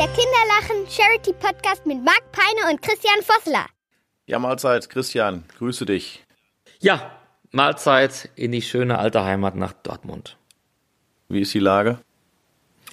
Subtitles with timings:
[0.00, 3.66] Der Kinderlachen Charity Podcast mit Marc Peine und Christian Vossler.
[4.24, 6.24] Ja, Mahlzeit, Christian, grüße dich.
[6.80, 7.10] Ja,
[7.50, 10.38] Mahlzeit in die schöne alte Heimat nach Dortmund.
[11.28, 11.98] Wie ist die Lage?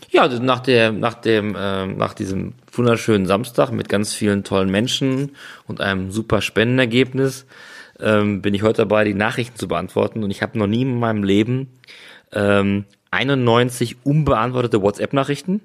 [0.10, 5.38] Ja, nach der, nach dem, äh, nach diesem wunderschönen Samstag mit ganz vielen tollen Menschen
[5.66, 7.46] und einem super Spendenergebnis
[8.02, 11.00] ähm, bin ich heute dabei, die Nachrichten zu beantworten und ich habe noch nie in
[11.00, 11.80] meinem Leben
[12.34, 15.62] ähm, 91 unbeantwortete WhatsApp-Nachrichten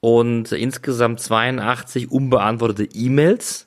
[0.00, 3.66] und insgesamt 82 unbeantwortete E-Mails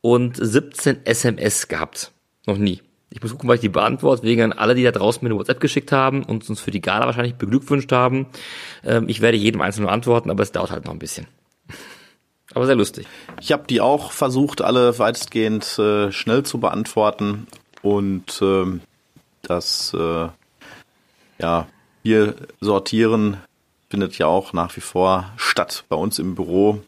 [0.00, 2.12] und 17 SMS gehabt.
[2.46, 2.82] Noch nie.
[3.10, 5.38] Ich muss gucken, weil ich die beantworte, wegen an alle, die da draußen mir eine
[5.38, 8.26] WhatsApp geschickt haben und uns für die Gala wahrscheinlich beglückwünscht haben.
[8.84, 11.26] Ähm, ich werde jedem einzelnen antworten, aber es dauert halt noch ein bisschen.
[12.54, 13.06] Aber sehr lustig.
[13.40, 17.46] Ich habe die auch versucht, alle weitestgehend äh, schnell zu beantworten
[17.82, 18.80] und ähm,
[19.42, 20.28] das äh,
[21.38, 21.68] ja
[22.02, 23.36] hier sortieren
[23.88, 26.82] findet ja auch nach wie vor statt bei uns im Büro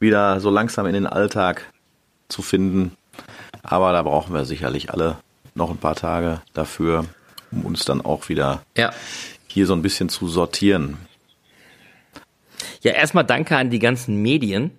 [0.00, 1.72] wieder so langsam in den Alltag
[2.28, 2.96] zu finden.
[3.62, 5.16] Aber da brauchen wir sicherlich alle
[5.54, 7.04] noch ein paar Tage dafür,
[7.50, 8.92] um uns dann auch wieder ja.
[9.48, 10.98] hier so ein bisschen zu sortieren.
[12.82, 14.70] Ja, erstmal danke an die ganzen Medien,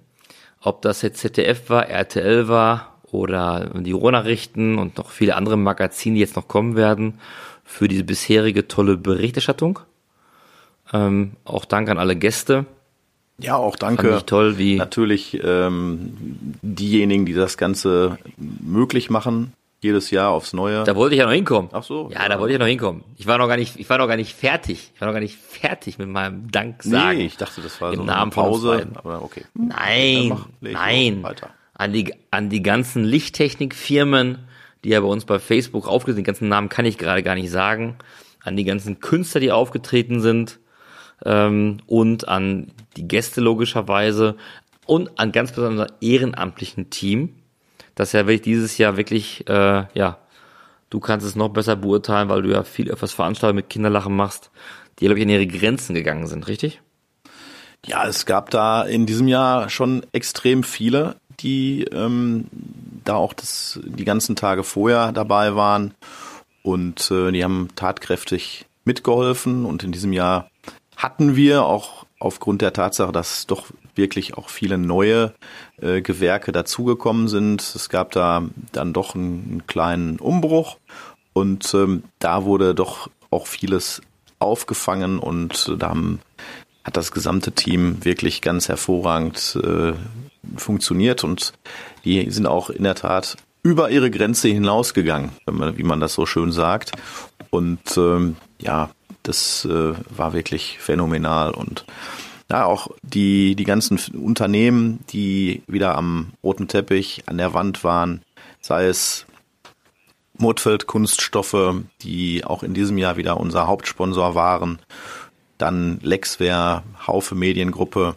[0.61, 6.15] ob das jetzt ZDF war, RTL war oder die Ruhrnachrichten und noch viele andere Magazine,
[6.15, 7.19] die jetzt noch kommen werden,
[7.65, 9.79] für diese bisherige tolle Berichterstattung.
[10.93, 12.65] Ähm, auch Dank an alle Gäste.
[13.37, 14.21] Ja, auch danke.
[14.25, 16.13] toll, wie natürlich ähm,
[16.61, 20.83] diejenigen, die das Ganze möglich machen, jedes Jahr aufs Neue.
[20.83, 21.69] Da wollte ich ja noch hinkommen.
[21.71, 22.09] Ach so.
[22.11, 23.03] Ja, ja, da wollte ich ja noch hinkommen.
[23.17, 24.91] Ich war noch gar nicht, ich war noch gar nicht fertig.
[24.93, 27.17] Ich war noch gar nicht fertig mit meinem Dank sagen.
[27.17, 28.87] Nee, ich dachte, das war Im so Namen eine Pause.
[28.95, 29.45] Aber okay.
[29.53, 31.25] Nein, mach, nein.
[31.75, 34.39] An die, an die ganzen Lichttechnikfirmen,
[34.83, 37.35] die ja bei uns bei Facebook aufgetreten sind, den ganzen Namen kann ich gerade gar
[37.35, 37.95] nicht sagen.
[38.43, 40.59] An die ganzen Künstler, die aufgetreten sind.
[41.25, 44.35] Ähm, und an die Gäste logischerweise.
[44.85, 47.35] Und an ganz besonders ehrenamtlichen Team
[47.99, 50.19] dass ja wirklich dieses Jahr wirklich, äh, ja,
[50.89, 54.51] du kannst es noch besser beurteilen, weil du ja viel öfters Veranstaltungen mit Kinderlachen machst,
[54.97, 56.81] die, glaube ich, in ihre Grenzen gegangen sind, richtig?
[57.85, 62.45] Ja, es gab da in diesem Jahr schon extrem viele, die ähm,
[63.03, 65.93] da auch das, die ganzen Tage vorher dabei waren
[66.63, 70.49] und äh, die haben tatkräftig mitgeholfen und in diesem Jahr
[70.99, 75.33] hatten wir auch aufgrund der Tatsache, dass doch wirklich auch viele neue
[75.81, 77.61] äh, Gewerke dazugekommen sind.
[77.61, 78.43] Es gab da
[78.73, 80.77] dann doch einen, einen kleinen Umbruch
[81.31, 84.01] und ähm, da wurde doch auch vieles
[84.39, 86.19] aufgefangen und da haben,
[86.83, 89.93] hat das gesamte Team wirklich ganz hervorragend äh,
[90.57, 91.53] funktioniert und
[92.03, 96.51] die sind auch in der Tat über ihre Grenze hinausgegangen, wie man das so schön
[96.51, 96.93] sagt.
[97.49, 98.89] Und ähm, ja,
[99.29, 101.85] das äh, war wirklich phänomenal und
[102.51, 108.23] ja, auch die, die ganzen Unternehmen, die wieder am roten Teppich an der Wand waren,
[108.59, 109.27] sei es
[110.39, 114.79] Motfeld Kunststoffe, die auch in diesem Jahr wieder unser Hauptsponsor waren,
[115.59, 118.15] dann Lexware, Haufe Mediengruppe,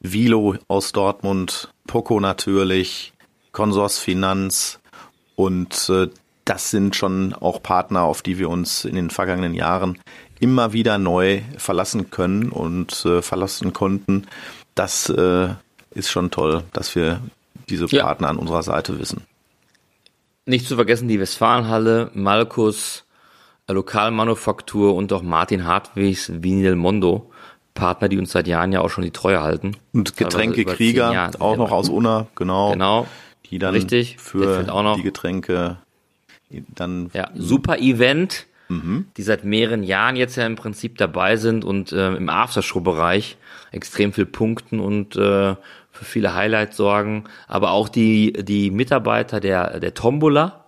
[0.00, 3.12] Vilo aus Dortmund, Poco natürlich,
[3.50, 4.80] Consors Finanz
[5.36, 6.08] und äh,
[6.44, 9.98] das sind schon auch Partner, auf die wir uns in den vergangenen Jahren
[10.40, 14.26] immer wieder neu verlassen können und äh, verlassen konnten.
[14.74, 15.48] Das äh,
[15.92, 17.20] ist schon toll, dass wir
[17.68, 18.02] diese ja.
[18.02, 19.22] Partner an unserer Seite wissen.
[20.44, 23.04] Nicht zu vergessen die Westfalenhalle, Malkus,
[23.68, 27.30] äh, Lokalmanufaktur und auch Martin Hartwigs Vinil Mondo.
[27.74, 29.76] Partner, die uns seit Jahren ja auch schon die Treue halten.
[29.94, 32.72] Und Getränkekrieger, auch noch aus Unna, genau.
[32.72, 33.06] Genau.
[33.48, 34.64] Die dann Richtig, für
[34.96, 35.78] die Getränke
[36.74, 37.10] dann.
[37.14, 39.06] Ja, super Event mhm.
[39.16, 43.36] die seit mehreren Jahren jetzt ja im Prinzip dabei sind und äh, im Aftershow-Bereich
[43.70, 45.54] extrem viel punkten und äh,
[45.92, 47.24] für viele Highlights sorgen.
[47.46, 50.64] Aber auch die, die Mitarbeiter der, der Tombola,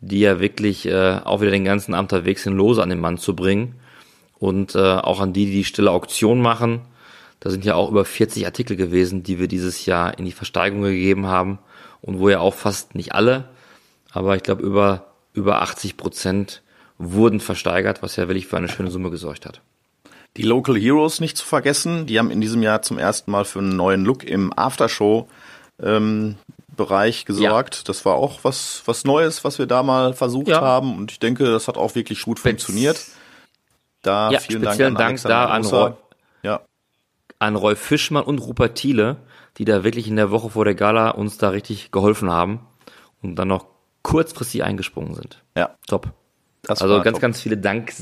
[0.00, 3.18] die ja wirklich äh, auch wieder den ganzen Abend unterwegs sind, Lose an den Mann
[3.18, 3.74] zu bringen.
[4.38, 6.82] Und äh, auch an die, die die stille Auktion machen.
[7.40, 10.82] Da sind ja auch über 40 Artikel gewesen, die wir dieses Jahr in die Versteigerung
[10.82, 11.58] gegeben haben.
[12.00, 13.48] Und wo ja auch fast nicht alle,
[14.12, 16.62] aber ich glaube über, über 80 Prozent
[16.98, 19.60] wurden versteigert, was ja wirklich für eine schöne Summe gesorgt hat.
[20.36, 23.60] Die Local Heroes nicht zu vergessen, die haben in diesem Jahr zum ersten Mal für
[23.60, 25.28] einen neuen Look im Aftershow
[25.80, 26.36] ähm,
[26.76, 27.76] Bereich gesorgt.
[27.76, 27.82] Ja.
[27.86, 30.60] Das war auch was, was Neues, was wir da mal versucht ja.
[30.60, 30.96] haben.
[30.96, 33.04] Und ich denke, das hat auch wirklich gut funktioniert.
[34.02, 35.92] Da ja, vielen Dank an, Dank da an Roy,
[36.42, 36.60] ja.
[37.40, 39.16] an Roy Fischmann und Rupert Thiele,
[39.58, 42.60] die da wirklich in der Woche vor der Gala uns da richtig geholfen haben
[43.22, 43.66] und dann noch
[44.08, 45.42] kurzfristig eingesprungen sind.
[45.54, 45.76] Ja.
[45.86, 46.08] Top.
[46.62, 47.20] Das also ganz, top.
[47.20, 47.92] ganz viele Dank,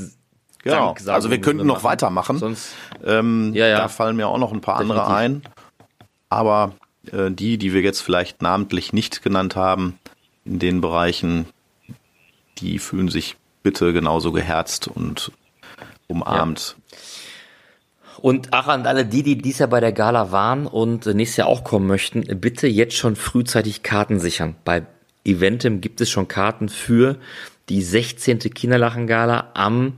[0.63, 0.95] Genau.
[0.95, 1.85] Dank Also wir könnten noch machen.
[1.85, 2.39] weitermachen.
[2.39, 2.75] Sonst,
[3.05, 3.79] Ähm, Ja, ja.
[3.79, 5.17] Da fallen mir auch noch ein paar andere Definitiv.
[5.17, 5.43] ein.
[6.29, 6.73] Aber
[7.11, 9.99] äh, die, die wir jetzt vielleicht namentlich nicht genannt haben,
[10.45, 11.47] in den Bereichen,
[12.59, 15.33] die fühlen sich bitte genauso geherzt und
[16.07, 16.77] umarmt.
[18.21, 21.49] Und auch an alle die, die dies Jahr bei der Gala waren und nächstes Jahr
[21.49, 24.55] auch kommen möchten, bitte jetzt schon frühzeitig Karten sichern.
[24.65, 24.87] Bei
[25.27, 27.17] Eventim gibt es schon Karten für
[27.69, 28.39] die 16.
[28.39, 29.95] Kinderlachen-Gala am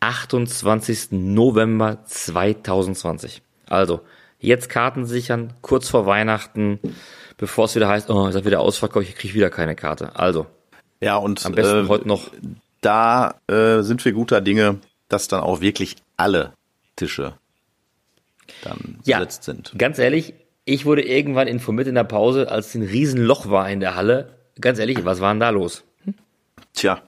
[0.00, 1.08] 28.
[1.12, 3.42] November 2020.
[3.68, 4.00] Also,
[4.40, 6.80] jetzt Karten sichern, kurz vor Weihnachten,
[7.36, 10.16] bevor es wieder heißt, oh, ist wieder ausverkauft, ich kriege wieder keine Karte.
[10.16, 10.46] Also,
[11.00, 12.30] Ja, und am besten äh, heute noch.
[12.80, 14.78] da äh, sind wir guter Dinge,
[15.08, 16.52] dass dann auch wirklich alle
[16.96, 17.34] Tische
[18.64, 19.18] dann Ja.
[19.18, 19.72] besetzt sind.
[19.78, 20.34] Ganz ehrlich,
[20.64, 24.38] ich wurde irgendwann informiert in der Pause, als ein Riesenloch war in der Halle.
[24.60, 25.84] Ganz ehrlich, was war denn da los?
[26.74, 27.02] Tja,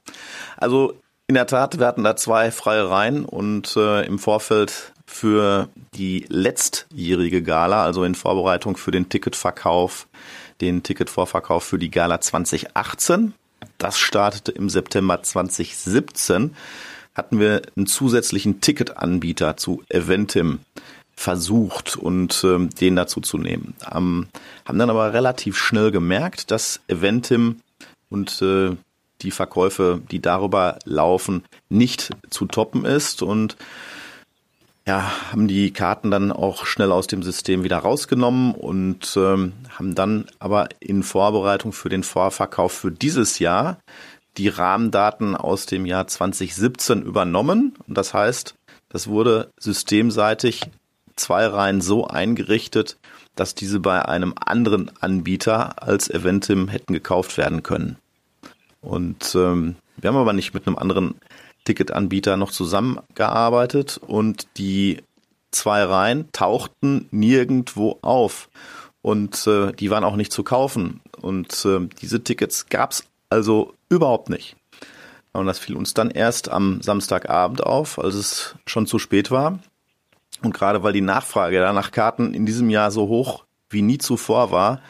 [0.57, 0.93] also
[1.27, 6.25] in der Tat, wir hatten da zwei freie Reihen und äh, im Vorfeld für die
[6.29, 10.07] letztjährige Gala, also in Vorbereitung für den Ticketverkauf,
[10.61, 13.33] den Ticketvorverkauf für die Gala 2018,
[13.77, 16.55] das startete im September 2017,
[17.15, 20.59] hatten wir einen zusätzlichen Ticketanbieter zu Eventim
[21.15, 23.75] versucht und ähm, den dazu zu nehmen.
[23.91, 24.27] Ähm,
[24.65, 27.61] haben dann aber relativ schnell gemerkt, dass Eventim
[28.09, 28.75] und äh,
[29.21, 33.55] die Verkäufe, die darüber laufen, nicht zu toppen ist und
[34.87, 39.95] ja, haben die Karten dann auch schnell aus dem System wieder rausgenommen und ähm, haben
[39.95, 43.79] dann aber in Vorbereitung für den Vorverkauf für dieses Jahr
[44.37, 47.73] die Rahmendaten aus dem Jahr 2017 übernommen.
[47.87, 48.53] Und das heißt,
[48.89, 50.61] das wurde systemseitig
[51.15, 52.97] zwei Reihen so eingerichtet,
[53.35, 57.97] dass diese bei einem anderen Anbieter als Eventim hätten gekauft werden können.
[58.81, 61.15] Und ähm, wir haben aber nicht mit einem anderen
[61.65, 65.01] Ticketanbieter noch zusammengearbeitet und die
[65.51, 68.49] zwei Reihen tauchten nirgendwo auf
[69.01, 74.29] und äh, die waren auch nicht zu kaufen und äh, diese Tickets gab's also überhaupt
[74.29, 74.55] nicht.
[75.33, 79.59] Und das fiel uns dann erst am Samstagabend auf, als es schon zu spät war.
[80.41, 84.51] Und gerade weil die Nachfrage nach Karten in diesem Jahr so hoch wie nie zuvor
[84.51, 84.81] war,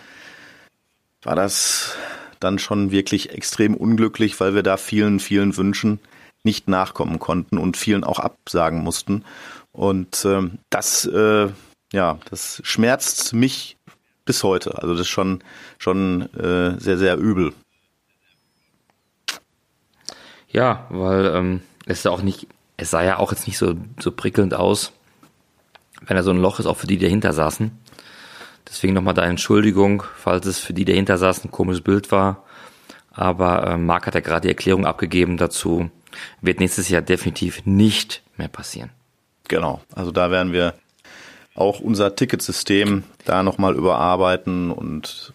[1.23, 1.95] war das
[2.39, 5.99] dann schon wirklich extrem unglücklich, weil wir da vielen, vielen Wünschen
[6.43, 9.23] nicht nachkommen konnten und vielen auch absagen mussten.
[9.71, 11.49] Und ähm, das, äh,
[11.91, 13.77] ja, das schmerzt mich
[14.25, 14.77] bis heute.
[14.77, 15.43] Also das ist schon,
[15.77, 17.53] schon äh, sehr, sehr übel.
[20.49, 22.47] Ja, weil ähm, es ist auch nicht,
[22.77, 24.93] es sah ja auch jetzt nicht so, so prickelnd aus,
[26.01, 27.71] wenn da so ein Loch ist, auch für die, die dahinter saßen.
[28.67, 32.43] Deswegen nochmal da Entschuldigung, falls es für die, die dahinter saßen, ein komisches Bild war.
[33.11, 35.89] Aber äh, Marc hat ja gerade die Erklärung abgegeben dazu.
[36.41, 38.89] Wird nächstes Jahr definitiv nicht mehr passieren.
[39.47, 39.81] Genau.
[39.93, 40.73] Also da werden wir
[41.53, 45.33] auch unser Ticketsystem da nochmal überarbeiten und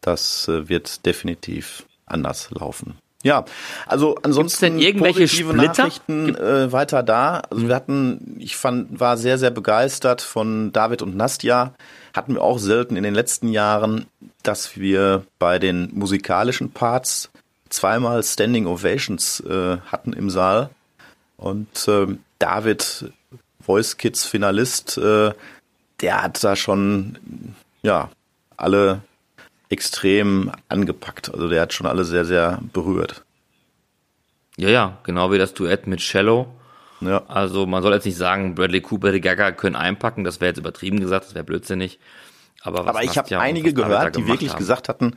[0.00, 2.98] das äh, wird definitiv anders laufen.
[3.26, 3.44] Ja,
[3.86, 5.82] also ansonsten denn irgendwelche positive Splitter?
[5.82, 7.42] Nachrichten äh, weiter da.
[7.50, 11.74] Also wir hatten, ich fand, war sehr, sehr begeistert von David und Nastja.
[12.14, 14.06] Hatten wir auch selten in den letzten Jahren,
[14.44, 17.28] dass wir bei den musikalischen Parts
[17.68, 20.70] zweimal Standing Ovations äh, hatten im Saal.
[21.36, 23.12] Und ähm, David,
[23.60, 25.32] Voice Kids Finalist, äh,
[26.00, 27.18] der hat da schon
[27.82, 28.08] ja
[28.56, 29.00] alle
[29.68, 31.32] extrem angepackt.
[31.32, 33.25] Also der hat schon alle sehr, sehr berührt.
[34.56, 36.46] Ja, ja, genau wie das Duett mit Cello.
[37.00, 40.48] Ja, Also man soll jetzt nicht sagen, Bradley Cooper, die Gaga können einpacken, das wäre
[40.48, 41.98] jetzt übertrieben gesagt, das wäre blödsinnig.
[42.62, 44.58] Aber, aber ich habe einige gehört, die wirklich haben.
[44.58, 45.16] gesagt hatten,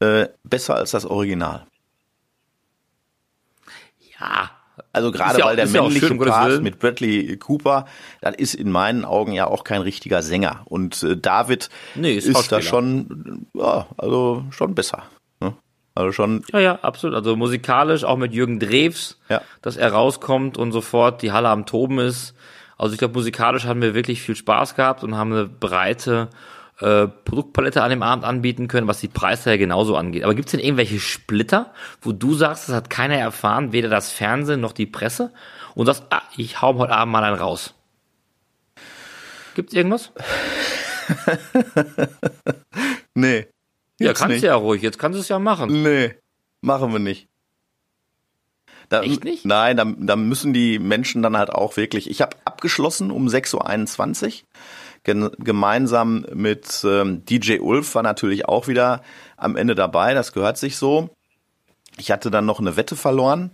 [0.00, 1.66] äh, besser als das Original.
[4.18, 4.50] Ja,
[4.92, 7.86] Also gerade ja weil der ist ja männliche schön, Part mit Bradley Cooper,
[8.20, 10.62] das ist in meinen Augen ja auch kein richtiger Sänger.
[10.64, 15.04] Und äh, David Nee, ist ist da schon, ja, also schon besser.
[15.94, 17.16] Also schon, Ja, ja, absolut.
[17.16, 19.42] Also musikalisch, auch mit Jürgen Drews, Ja.
[19.62, 22.34] dass er rauskommt und sofort die Halle am Toben ist.
[22.78, 26.28] Also ich glaube, musikalisch haben wir wirklich viel Spaß gehabt und haben eine breite
[26.80, 30.24] äh, Produktpalette an dem Abend anbieten können, was die Preise ja genauso angeht.
[30.24, 34.10] Aber gibt es denn irgendwelche Splitter, wo du sagst, das hat keiner erfahren, weder das
[34.10, 35.30] Fernsehen noch die Presse,
[35.74, 37.74] und sagst, ah, ich hau heute Abend mal einen raus?
[39.54, 40.10] Gibt's irgendwas?
[43.14, 43.46] nee.
[44.00, 44.42] Ja, kannst nicht.
[44.42, 44.82] du ja ruhig.
[44.82, 45.82] Jetzt kannst du es ja machen.
[45.82, 46.14] Nee,
[46.60, 47.28] machen wir nicht.
[48.88, 49.44] Da, Echt nicht?
[49.44, 52.10] Nein, da, da müssen die Menschen dann halt auch wirklich.
[52.10, 54.32] Ich habe abgeschlossen um 6.21 Uhr.
[55.02, 59.02] Gen gemeinsam mit ähm, DJ Ulf war natürlich auch wieder
[59.36, 60.12] am Ende dabei.
[60.12, 61.08] Das gehört sich so.
[61.96, 63.52] Ich hatte dann noch eine Wette verloren.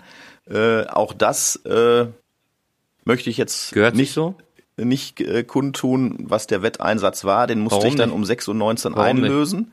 [0.50, 2.06] Äh, auch das äh,
[3.04, 4.34] möchte ich jetzt Gehört nicht so?
[4.76, 7.46] nicht äh, kundtun, was der Wetteinsatz war.
[7.46, 8.16] Den musste Warum ich dann nicht?
[8.16, 9.66] um 6.19 Uhr Warum nicht?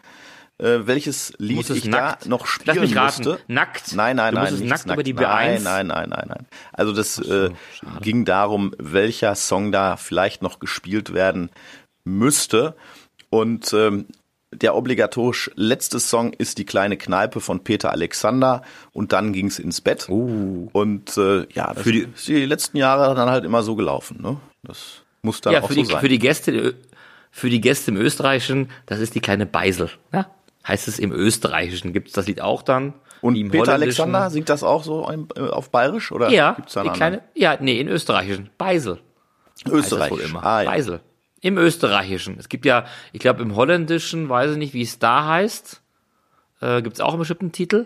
[0.63, 2.25] Äh, welches Lied ich nackt?
[2.25, 3.23] da noch Lass spielen mich raten.
[3.27, 3.39] musste.
[3.47, 3.93] Nackt?
[3.95, 4.43] Nein, nein, Du nein.
[4.45, 5.63] musstest nichts nackt über die Nein, B1?
[5.63, 6.45] nein, nein, nein, nein.
[6.71, 7.49] Also das äh,
[8.01, 11.49] ging darum, welcher Song da vielleicht noch gespielt werden
[12.03, 12.75] müsste.
[13.29, 14.05] Und ähm,
[14.53, 19.81] der obligatorisch letzte Song ist die kleine Kneipe von Peter Alexander und dann ging's ins
[19.81, 20.07] Bett.
[20.09, 20.69] Uh.
[20.73, 24.21] Und äh, ja, das Für die- die letzten Jahre dann halt immer so gelaufen.
[24.21, 24.37] Ne?
[24.63, 25.99] Das muss dann Ja, auch für so die, sein.
[26.01, 26.75] für die Gäste,
[27.31, 29.89] für die Gäste im Österreichischen, das ist die kleine Beisel.
[30.13, 30.27] Ja?
[30.67, 31.93] Heißt es im Österreichischen.
[31.93, 32.93] Gibt es das Lied auch dann?
[33.23, 33.73] und Peter?
[33.73, 37.79] Alexander singt das auch so äh, auf Bayerisch oder Ja, gibt's da kleine, ja, nee,
[37.79, 38.49] in Österreichischen.
[38.57, 38.99] Beisel.
[39.69, 40.29] Österreichisch.
[40.29, 40.43] immer.
[40.43, 40.69] Ah, ja.
[40.69, 40.99] Beisel.
[41.41, 42.37] Im Österreichischen.
[42.37, 45.81] Es gibt ja, ich glaube im Holländischen, weiß ich nicht, wie es da heißt,
[46.61, 47.85] äh, gibt es auch einen bestimmten Titel.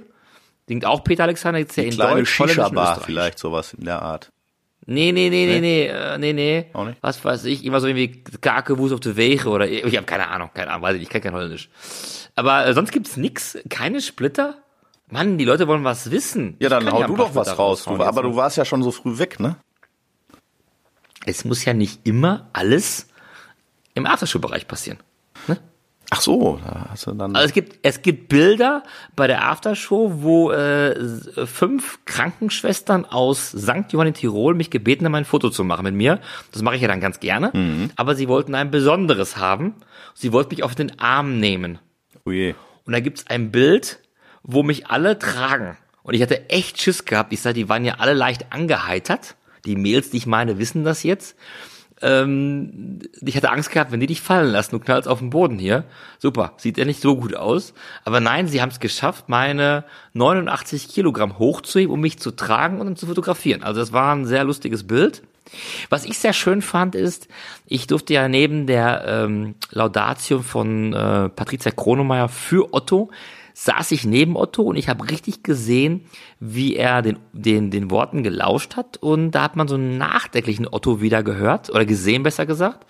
[0.68, 4.02] Singt auch Peter Alexander, gibt's ja Die in kleine Deutsch, Shisha-Bar vielleicht, sowas in der
[4.02, 4.32] Art.
[4.90, 6.66] Nee, nee, nee, nee, nee, äh, nee, nee.
[6.72, 6.98] Auch nicht?
[7.02, 10.50] Was weiß ich, immer so irgendwie Kakewus auf der Wege oder ich habe keine Ahnung,
[10.54, 11.70] keine Ahnung, weiß ich ich kann kein Holländisch.
[12.36, 14.56] Aber äh, sonst gibt's nix, keine Splitter.
[15.10, 16.56] Mann, die Leute wollen was wissen.
[16.60, 17.84] Ja, dann hau ein du doch was raus.
[17.84, 19.58] Du, aber du warst ja schon so früh weg, ne?
[21.26, 23.10] Es muss ja nicht immer alles
[23.94, 25.00] im Aftershow-Bereich passieren.
[26.10, 27.36] Ach so, da hast du dann.
[27.36, 28.84] Also es gibt, es gibt Bilder
[29.18, 30.96] bei der Aftershow, wo äh,
[31.46, 33.92] fünf Krankenschwestern aus St.
[33.92, 36.22] Johann in Tirol mich gebeten haben, ein Foto zu machen mit mir.
[36.54, 37.52] Das mache ich ja dann ganz gerne.
[37.98, 39.76] Aber sie wollten ein besonderes haben.
[40.14, 41.80] Sie wollten mich auf den Arm nehmen.
[42.26, 42.56] oh je.
[42.86, 44.00] Und da gibt's ein Bild,
[44.44, 45.76] wo mich alle tragen.
[46.04, 47.34] Und ich hatte echt Schiss gehabt.
[47.34, 49.36] Ich sah, die waren ja alle leicht angeheitert.
[49.66, 51.36] Die Mails, die ich meine, wissen das jetzt.
[52.02, 55.58] Ähm, ich hatte Angst gehabt, wenn die dich fallen lassen, du knallst auf den Boden
[55.58, 55.84] hier.
[56.20, 57.74] Super, sieht ja nicht so gut aus.
[58.06, 62.86] Aber nein, sie haben es geschafft, meine 89 Kilogramm hochzuheben, um mich zu tragen und
[62.86, 63.64] dann zu fotografieren.
[63.64, 65.24] Also das war ein sehr lustiges Bild.
[65.90, 67.28] Was ich sehr schön fand, ist,
[67.66, 73.10] ich durfte ja neben der ähm, Laudatio von äh, Patricia Kronemeyer für Otto,
[73.60, 76.06] saß ich neben Otto und ich habe richtig gesehen,
[76.40, 78.98] wie er den, den, den Worten gelauscht hat.
[78.98, 82.86] Und da hat man so einen nachdenklichen Otto wieder gehört, oder gesehen, besser gesagt.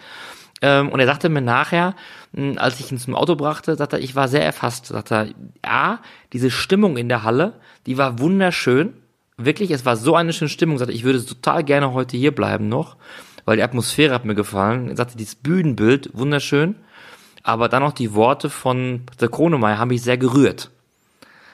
[0.62, 1.95] Ähm, und er sagte mir nachher,
[2.33, 4.88] mh, als ich ihn zum Auto brachte, sagte er, ich war sehr erfasst.
[4.88, 5.27] Sagte er,
[5.65, 6.01] ja,
[6.33, 7.53] diese Stimmung in der Halle,
[7.86, 8.93] die war wunderschön.
[9.38, 10.79] Wirklich, es war so eine schöne Stimmung.
[10.79, 12.97] Sagte, ich würde total gerne heute hier bleiben noch,
[13.45, 14.89] weil die Atmosphäre hat mir gefallen.
[14.89, 16.75] Er sagte, dieses Bühnenbild, wunderschön.
[17.48, 20.70] Aber dann noch die Worte von der Kronemeyer haben mich sehr gerührt.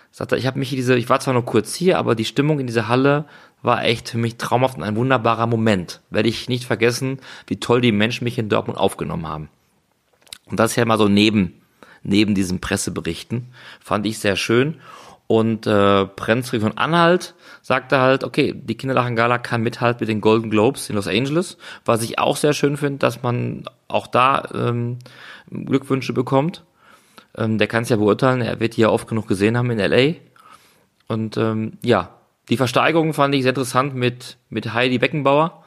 [0.10, 2.66] Sagt ich habe mich diese, ich war zwar nur kurz hier, aber die Stimmung in
[2.66, 3.26] dieser Halle
[3.62, 6.02] war echt für mich traumhaft und ein wunderbarer Moment.
[6.10, 9.50] Werde ich nicht vergessen, wie toll die Menschen mich in Dortmund aufgenommen haben.
[10.46, 11.62] Und das ja mal so neben,
[12.02, 13.46] neben diesen Presseberichten.
[13.80, 14.80] Fand ich sehr schön.
[15.28, 20.52] Und äh, Prinz von Anhalt sagte halt, okay, die Kinderlachen-Gala kann mithalten mit den Golden
[20.52, 21.58] Globes in Los Angeles.
[21.86, 25.00] Was ich auch sehr schön finde, dass man auch da ähm,
[25.50, 26.64] Glückwünsche bekommt.
[27.36, 30.16] Ähm, der kann es ja beurteilen, er wird hier oft genug gesehen haben in L.A.
[31.08, 32.10] Und ähm, ja,
[32.50, 35.64] die Versteigerung fand ich sehr interessant mit, mit Heidi Beckenbauer,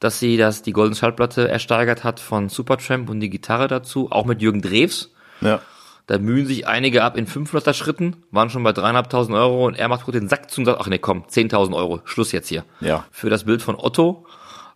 [0.00, 4.24] dass sie das, die Golden Schallplatte ersteigert hat von Supertramp und die Gitarre dazu, auch
[4.24, 5.12] mit Jürgen Drews.
[5.42, 5.60] Ja.
[6.06, 9.88] Da mühen sich einige ab in 500er Schritten, waren schon bei dreieinhalbtausend Euro und er
[9.88, 12.64] macht gut den Sack zu und sagt, ach nee, komm, 10.000 Euro, Schluss jetzt hier.
[12.80, 13.04] Ja.
[13.10, 14.24] Für das Bild von Otto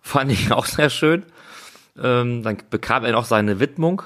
[0.01, 1.25] fand ich auch sehr schön.
[2.03, 4.03] Ähm, dann bekam er noch seine Widmung,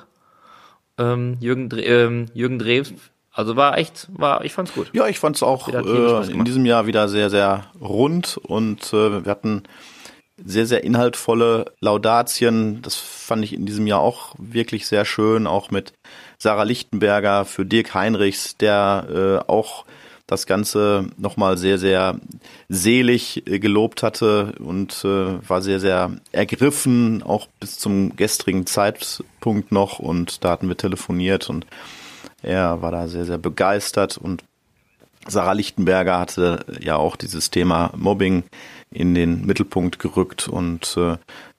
[0.99, 2.93] ähm, Jürgen, ähm, Jürgen Drews.
[3.33, 4.91] Also war echt, war, ich fand's gut.
[4.93, 9.25] Ja, ich fand es auch äh, in diesem Jahr wieder sehr, sehr rund und äh,
[9.25, 9.65] wir hatten
[10.43, 12.83] sehr, sehr inhaltvolle Laudatien.
[12.83, 15.93] Das fand ich in diesem Jahr auch wirklich sehr schön, auch mit
[16.39, 19.85] Sarah Lichtenberger für Dirk Heinrichs, der äh, auch
[20.27, 22.19] das Ganze nochmal sehr, sehr
[22.69, 29.71] selig äh, gelobt hatte und äh, war sehr, sehr ergriffen, auch bis zum gestrigen Zeitpunkt
[29.71, 29.99] noch.
[29.99, 31.67] Und da hatten wir telefoniert und
[32.43, 34.43] er war da sehr, sehr begeistert und
[35.27, 38.45] Sarah Lichtenberger hatte ja auch dieses Thema Mobbing
[38.91, 41.17] in den Mittelpunkt gerückt und äh,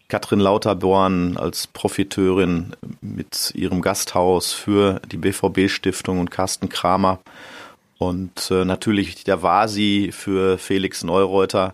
[0.08, 7.20] Katrin Lauterborn als Profiteurin mit ihrem Gasthaus für die BVB-Stiftung und Carsten Kramer
[7.98, 11.74] und äh, natürlich der Vasi für Felix Neureuter.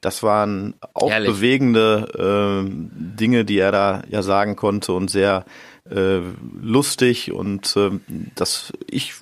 [0.00, 1.30] Das waren auch Herrlich.
[1.30, 5.44] bewegende äh, Dinge, die er da ja sagen konnte und sehr
[5.90, 6.20] äh,
[6.60, 7.90] lustig und äh,
[8.34, 9.14] das ich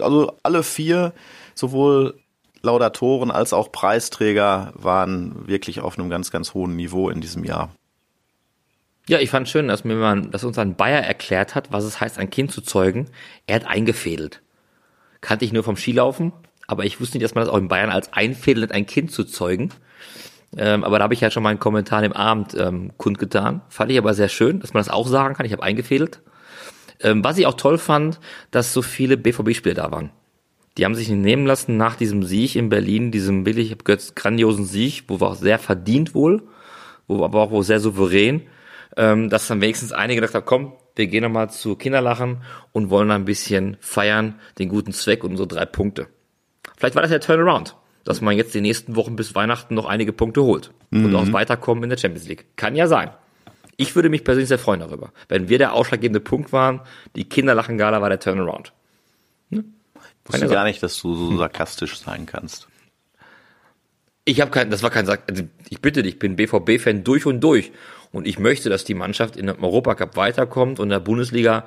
[0.00, 1.12] also alle vier
[1.54, 2.18] sowohl
[2.62, 7.74] Laudatoren als auch Preisträger waren wirklich auf einem ganz ganz hohen Niveau in diesem Jahr.
[9.08, 12.00] Ja, ich fand schön, dass mir man, dass uns ein Bayer erklärt hat, was es
[12.00, 13.08] heißt, ein Kind zu zeugen.
[13.46, 14.42] Er hat eingefädelt.
[15.20, 16.32] Kannte ich nur vom Skilaufen,
[16.66, 19.24] aber ich wusste nicht, dass man das auch in Bayern als einfädelt, ein Kind zu
[19.24, 19.70] zeugen.
[20.56, 23.62] Ähm, aber da habe ich ja schon meinen Kommentar im Abend ähm, kundgetan.
[23.68, 25.46] Fand ich aber sehr schön, dass man das auch sagen kann.
[25.46, 26.22] Ich habe eingefädelt.
[27.00, 30.10] Ähm, was ich auch toll fand, dass so viele BVB-Spieler da waren.
[30.76, 33.76] Die haben sich nicht nehmen lassen nach diesem Sieg in Berlin, diesem billig
[34.14, 36.42] grandiosen Sieg, wo war auch sehr verdient wohl,
[37.06, 38.42] wo aber auch wohl sehr souverän,
[38.96, 42.42] ähm, dass dann wenigstens einige gedacht haben, komm, wir gehen nochmal zu Kinderlachen
[42.72, 46.08] und wollen ein bisschen feiern, den guten Zweck und unsere drei Punkte.
[46.76, 47.76] Vielleicht war das der Turnaround,
[48.10, 51.04] dass man jetzt die nächsten Wochen bis Weihnachten noch einige Punkte holt mhm.
[51.04, 52.44] und auch weiterkommen in der Champions League.
[52.56, 53.10] Kann ja sein.
[53.76, 56.80] Ich würde mich persönlich sehr freuen darüber, wenn wir der ausschlaggebende Punkt waren,
[57.14, 58.72] die Kinderlachen-Gala war der Turnaround.
[59.48, 59.64] Ne?
[60.24, 62.66] Ich wusste gar nicht, dass du so sarkastisch sein kannst.
[64.24, 67.26] Ich habe kein, das war kein Sark, also ich bitte dich, ich bin BVB-Fan durch
[67.26, 67.70] und durch.
[68.10, 71.64] Und ich möchte, dass die Mannschaft in dem Europacup weiterkommt und in der Bundesliga,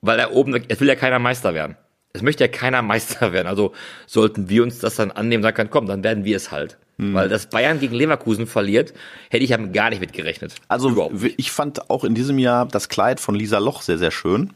[0.00, 1.76] weil da oben, es will ja keiner Meister werden.
[2.12, 3.46] Es möchte ja keiner Meister werden.
[3.46, 3.72] Also
[4.06, 6.78] sollten wir uns das dann annehmen, sagen kann, komm, dann werden wir es halt.
[6.98, 7.14] Hm.
[7.14, 8.92] Weil das Bayern gegen Leverkusen verliert,
[9.30, 10.54] hätte ich ja gar nicht mit gerechnet.
[10.68, 14.52] Also ich fand auch in diesem Jahr das Kleid von Lisa Loch sehr, sehr schön.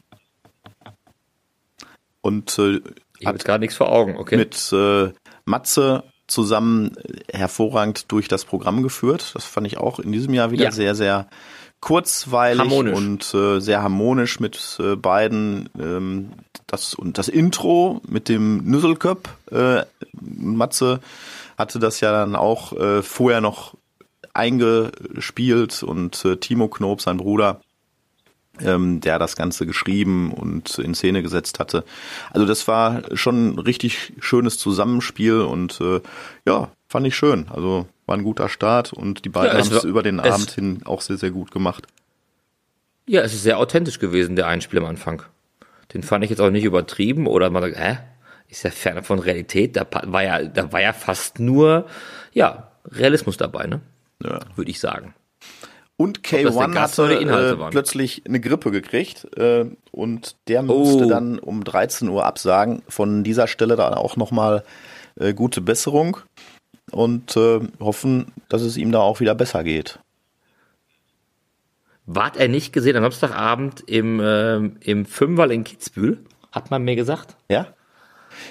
[2.21, 2.81] Und äh,
[3.19, 4.37] ich habe jetzt gerade nichts vor Augen, okay.
[4.37, 5.13] Mit äh,
[5.45, 6.93] Matze zusammen
[7.33, 9.31] hervorragend durch das Programm geführt.
[9.35, 10.71] Das fand ich auch in diesem Jahr wieder ja.
[10.73, 11.29] sehr, sehr
[11.81, 12.97] kurzweilig harmonisch.
[12.97, 15.69] und äh, sehr harmonisch mit äh, beiden.
[15.79, 16.33] Ähm,
[16.67, 19.29] das und das Intro mit dem Nüsselköp.
[19.51, 19.83] Äh,
[20.13, 21.01] Matze
[21.57, 23.75] hatte das ja dann auch äh, vorher noch
[24.35, 27.61] eingespielt und äh, Timo Knob, sein Bruder,
[28.61, 31.85] ähm, der das Ganze geschrieben und in Szene gesetzt hatte.
[32.33, 36.01] Also das war schon ein richtig schönes Zusammenspiel und äh,
[36.47, 37.47] ja, fand ich schön.
[37.49, 40.83] Also war ein guter Start und die beiden ja, haben es über den Abend hin
[40.85, 41.87] auch sehr, sehr gut gemacht.
[43.07, 45.23] Ja, es ist sehr authentisch gewesen, der Einspiel am Anfang.
[45.97, 47.97] Den fand ich jetzt auch nicht übertrieben oder man sagt, hä?
[48.49, 49.77] Ist ja ferne von Realität.
[49.77, 51.87] Da war ja, da war ja fast nur,
[52.35, 53.81] ja, Realismus dabei, ne?
[54.23, 54.41] Ja.
[54.57, 55.15] Würde ich sagen.
[55.97, 61.09] Und K1 hatte äh, plötzlich eine Grippe gekriegt äh, und der musste oh.
[61.09, 62.83] dann um 13 Uhr absagen.
[62.89, 64.65] Von dieser Stelle dann auch nochmal
[65.19, 66.19] äh, gute Besserung
[66.91, 69.99] und äh, hoffen, dass es ihm da auch wieder besser geht.
[72.07, 76.25] Wart er nicht gesehen am Samstagabend im, äh, im Fünferl in Kitzbühel?
[76.53, 77.37] Hat man mir gesagt.
[77.51, 77.69] Ja?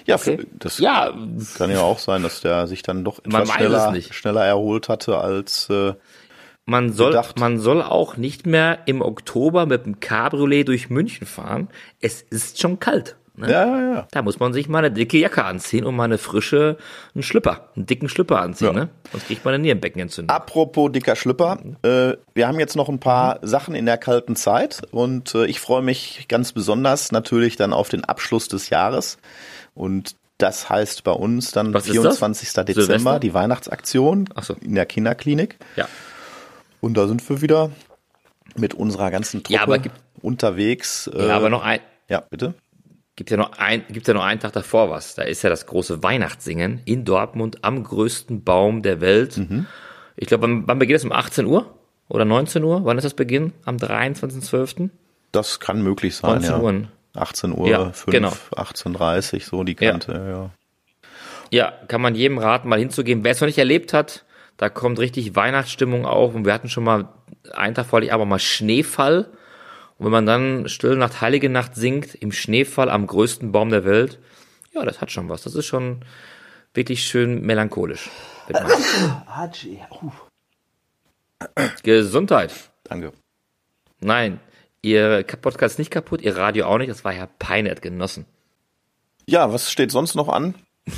[0.05, 0.45] Ja, okay.
[0.59, 1.13] das ja.
[1.57, 5.69] kann ja auch sein, dass der sich dann doch etwas schneller, schneller erholt hatte als
[5.69, 5.93] äh,
[6.65, 7.39] man soll, gedacht.
[7.39, 11.69] man soll auch nicht mehr im Oktober mit dem Cabriolet durch München fahren.
[12.01, 13.15] Es ist schon kalt.
[13.37, 13.51] Ne?
[13.51, 14.07] Ja, ja, ja.
[14.11, 16.77] Da muss man sich mal eine dicke Jacke anziehen und mal eine frische,
[17.13, 18.73] einen Schlüpper, einen dicken Schlüpper anziehen, ja.
[18.73, 18.89] ne?
[19.11, 20.35] Sonst kriegt man eine Nierenbeckenentzündung.
[20.35, 23.47] Apropos dicker Schlüpper, äh, wir haben jetzt noch ein paar mhm.
[23.47, 27.89] Sachen in der kalten Zeit und äh, ich freue mich ganz besonders natürlich dann auf
[27.89, 29.17] den Abschluss des Jahres
[29.73, 32.49] und das heißt bei uns dann Was 24.
[32.49, 33.19] Dezember, Silvester?
[33.19, 34.55] die Weihnachtsaktion so.
[34.61, 35.57] in der Kinderklinik.
[35.75, 35.87] Ja.
[36.81, 37.71] Und da sind wir wieder
[38.55, 39.79] mit unserer ganzen Truppe ja, aber
[40.21, 41.09] unterwegs.
[41.13, 41.79] Ja, äh, aber noch ein.
[42.09, 42.53] Ja, bitte.
[43.15, 45.15] Gibt ja noch ein, gibt ja noch einen Tag davor was.
[45.15, 49.37] Da ist ja das große Weihnachtssingen in Dortmund am größten Baum der Welt.
[49.37, 49.67] Mhm.
[50.17, 51.05] Ich glaube, wann, wann beginnt es?
[51.05, 51.73] Um 18 Uhr
[52.09, 52.83] oder 19 Uhr?
[52.83, 53.53] Wann ist das Beginn?
[53.63, 54.89] Am 23.12.?
[55.31, 56.59] Das kann möglich sein, 19 ja.
[56.59, 56.87] Uhr.
[57.15, 58.33] 18 Uhr, ja, 5, genau.
[58.51, 60.29] 18.30 so die Kante, ja.
[60.29, 60.49] ja.
[61.51, 63.23] Ja, kann man jedem raten, mal hinzugehen.
[63.23, 64.25] Wer es noch nicht erlebt hat,
[64.57, 67.09] da kommt richtig Weihnachtsstimmung auf und wir hatten schon mal
[67.53, 69.27] einen Tag vorher aber mal Schneefall.
[69.97, 73.85] Und wenn man dann Stille Nacht, Heilige Nacht singt, im Schneefall am größten Baum der
[73.85, 74.19] Welt,
[74.73, 75.43] ja, das hat schon was.
[75.43, 76.03] Das ist schon
[76.73, 78.09] wirklich schön melancholisch.
[81.83, 82.53] Gesundheit.
[82.83, 83.13] Danke.
[84.01, 84.39] Nein,
[84.81, 88.25] ihr Podcast ist nicht kaputt, ihr Radio auch nicht, das war ja peinert genossen.
[89.27, 90.55] Ja, was steht sonst noch an?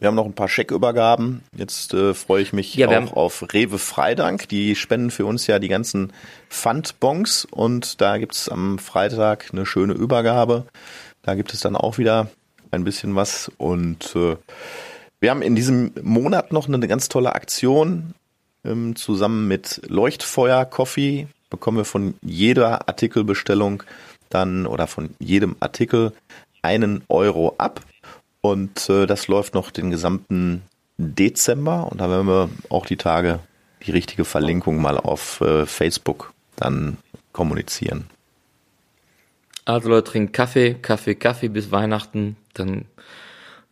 [0.00, 1.42] Wir haben noch ein paar Scheckübergaben.
[1.54, 4.48] Jetzt äh, freue ich mich ja, auch auf Rewe Freidank.
[4.48, 6.14] Die spenden für uns ja die ganzen
[6.48, 10.64] Pfandbons und da gibt's am Freitag eine schöne Übergabe.
[11.20, 12.30] Da gibt es dann auch wieder
[12.70, 14.36] ein bisschen was und äh,
[15.20, 18.14] wir haben in diesem Monat noch eine ganz tolle Aktion
[18.64, 23.82] ähm, zusammen mit Leuchtfeuer Coffee bekommen wir von jeder Artikelbestellung
[24.30, 26.12] dann oder von jedem Artikel
[26.62, 27.82] einen Euro ab
[28.40, 30.62] und äh, das läuft noch den gesamten
[30.98, 33.40] Dezember und da werden wir auch die Tage
[33.86, 36.98] die richtige Verlinkung mal auf äh, Facebook dann
[37.32, 38.06] kommunizieren.
[39.64, 42.36] Also Leute, trinken Kaffee, Kaffee, Kaffee bis Weihnachten.
[42.54, 42.86] Dann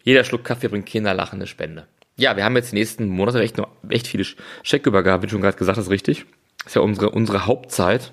[0.02, 1.86] jeder Schluck Kaffee bringt Kinderlachende Spende.
[2.16, 4.24] Ja, wir haben jetzt die nächsten Monate echt noch echt viele
[4.62, 6.24] Scheckübergaben, wie schon gerade gesagt hast, richtig.
[6.66, 8.12] Ist ja unsere, unsere Hauptzeit,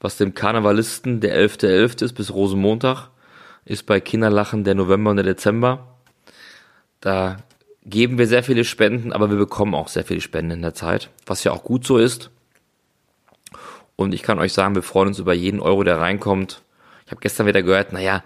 [0.00, 1.98] was dem Karnevalisten der 11.11.
[1.98, 2.04] .11.
[2.04, 3.10] ist bis Rosenmontag
[3.70, 5.86] ist bei Kinderlachen der November und der Dezember.
[7.00, 7.36] Da
[7.84, 11.08] geben wir sehr viele Spenden, aber wir bekommen auch sehr viele Spenden in der Zeit,
[11.24, 12.30] was ja auch gut so ist.
[13.94, 16.62] Und ich kann euch sagen, wir freuen uns über jeden Euro, der reinkommt.
[17.06, 18.24] Ich habe gestern wieder gehört, naja,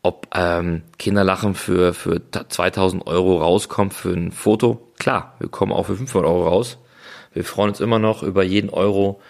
[0.00, 4.92] ob ähm, Kinderlachen für, für 2000 Euro rauskommt für ein Foto.
[4.98, 6.78] Klar, wir kommen auch für 500 Euro raus.
[7.34, 9.20] Wir freuen uns immer noch über jeden Euro,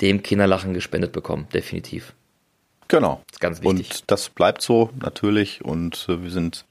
[0.00, 2.14] dem Kinderlachen gespendet bekommen, definitiv.
[2.88, 3.22] Genau.
[3.26, 3.90] Das ist ganz wichtig.
[3.90, 6.64] Und das bleibt so natürlich und äh, wir sind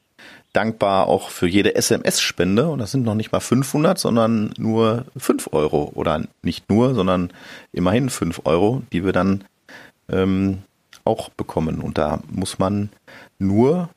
[0.54, 5.50] dankbar auch für jede SMS-Spende und das sind noch nicht mal 500, sondern nur 5
[5.52, 7.32] Euro oder nicht nur, sondern
[7.74, 9.44] immerhin 5 Euro, die wir dann
[10.10, 10.60] ähm,
[11.04, 12.90] auch bekommen und da muss man
[13.38, 13.90] nur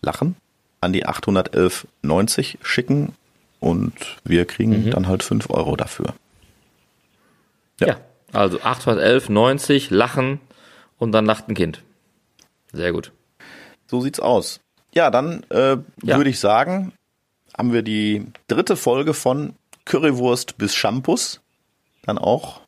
[0.00, 0.36] lachen
[0.80, 3.14] an die 811,90 schicken
[3.60, 3.92] und
[4.24, 4.90] wir kriegen mhm.
[4.90, 6.14] dann halt 5 Euro dafür.
[7.80, 7.96] Ja, ja
[8.32, 10.40] also 811,90 lachen
[11.02, 11.82] und dann lacht ein Kind.
[12.72, 13.10] Sehr gut.
[13.88, 14.60] So sieht's aus.
[14.94, 16.16] Ja, dann äh, ja.
[16.16, 16.92] würde ich sagen,
[17.58, 21.40] haben wir die dritte Folge von Currywurst bis Shampoos
[22.02, 22.60] dann auch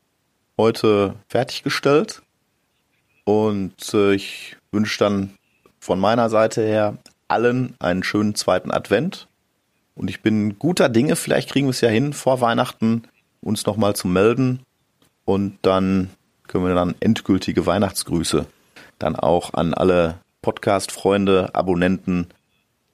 [0.58, 2.22] heute fertiggestellt.
[3.22, 5.34] Und äh, ich wünsche dann
[5.78, 9.28] von meiner Seite her allen einen schönen zweiten Advent.
[9.94, 13.04] Und ich bin guter Dinge, vielleicht kriegen wir es ja hin, vor Weihnachten
[13.40, 14.64] uns nochmal zu melden.
[15.24, 16.10] Und dann
[16.48, 18.46] können wir dann endgültige Weihnachtsgrüße
[18.98, 22.28] dann auch an alle Podcast-Freunde, Abonnenten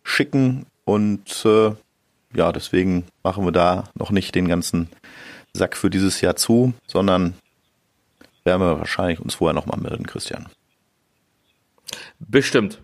[0.02, 0.66] schicken.
[0.84, 1.72] Und äh,
[2.34, 4.88] ja, deswegen machen wir da noch nicht den ganzen
[5.52, 7.34] Sack für dieses Jahr zu, sondern
[8.44, 10.48] werden wir wahrscheinlich uns vorher nochmal melden, Christian.
[12.18, 12.80] Bestimmt.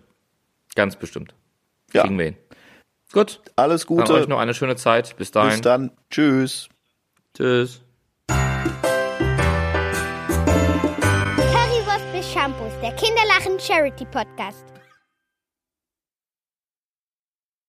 [0.75, 1.33] Ganz bestimmt.
[1.93, 2.03] Ja.
[2.03, 2.37] Kriegen wir hin.
[3.13, 3.41] Gut.
[3.55, 4.03] Alles Gute.
[4.03, 5.15] Dann euch noch eine schöne Zeit.
[5.17, 5.51] Bis dahin.
[5.51, 5.91] Bis dann.
[6.09, 6.69] Tschüss.
[7.33, 7.81] Tschüss.
[12.37, 14.76] Shampoos, der Kinderlachen Charity Podcast.